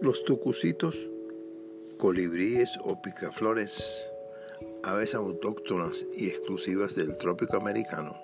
[0.00, 0.96] Los tucucitos,
[1.96, 4.08] colibríes o picaflores,
[4.84, 8.16] aves autóctonas y exclusivas del trópico americano,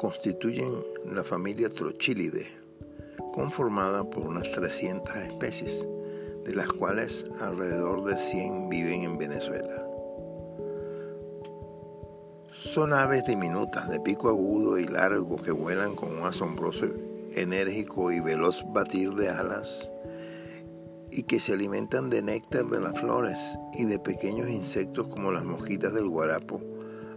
[0.00, 0.74] constituyen
[1.06, 2.58] la familia Trochilidae,
[3.32, 5.86] conformada por unas 300 especies,
[6.44, 9.86] de las cuales alrededor de 100 viven en Venezuela.
[12.52, 16.86] Son aves diminutas de pico agudo y largo que vuelan con un asombroso,
[17.36, 19.92] enérgico y veloz batir de alas
[21.16, 25.44] y que se alimentan de néctar de las flores y de pequeños insectos como las
[25.44, 26.60] mosquitas del guarapo,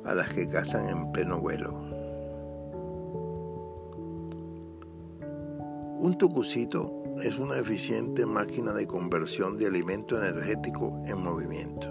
[0.05, 1.73] a las que cazan en pleno vuelo.
[5.99, 11.89] Un tucucito es una eficiente máquina de conversión de alimento energético en movimiento.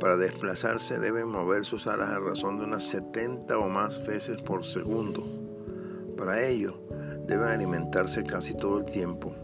[0.00, 4.64] Para desplazarse deben mover sus alas a razón de unas 70 o más veces por
[4.64, 5.26] segundo.
[6.16, 6.80] Para ello,
[7.26, 9.34] deben alimentarse casi todo el tiempo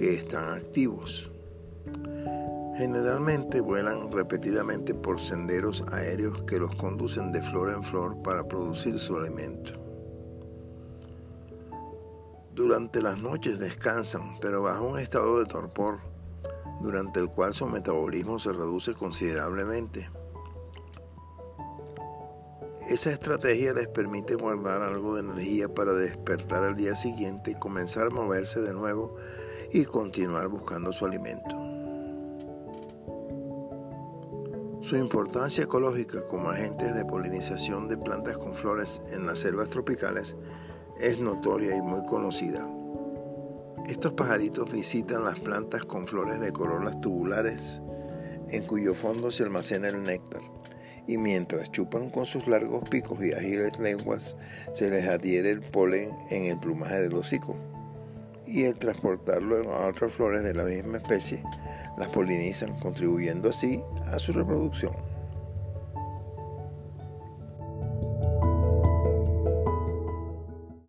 [0.00, 1.30] que están activos.
[2.78, 8.98] Generalmente vuelan repetidamente por senderos aéreos que los conducen de flor en flor para producir
[8.98, 9.72] su alimento.
[12.54, 15.98] Durante las noches descansan, pero bajo un estado de torpor,
[16.80, 20.08] durante el cual su metabolismo se reduce considerablemente.
[22.88, 28.06] Esa estrategia les permite guardar algo de energía para despertar al día siguiente y comenzar
[28.06, 29.18] a moverse de nuevo
[29.72, 31.56] y continuar buscando su alimento.
[34.80, 40.36] Su importancia ecológica como agentes de polinización de plantas con flores en las selvas tropicales
[40.98, 42.68] es notoria y muy conocida.
[43.86, 47.80] Estos pajaritos visitan las plantas con flores de corolas tubulares
[48.48, 50.42] en cuyo fondo se almacena el néctar
[51.06, 54.36] y mientras chupan con sus largos picos y ágiles lenguas
[54.72, 57.56] se les adhiere el polen en el plumaje del hocico
[58.50, 61.42] y el transportarlo a otras flores de la misma especie
[61.96, 65.09] las polinizan, contribuyendo así a su reproducción.